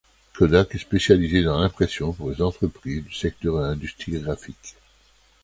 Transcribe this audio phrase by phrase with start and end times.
[0.33, 4.75] Kodak est spécialisé dans l’impression pour les entreprises du secteur de l'industrie graphique.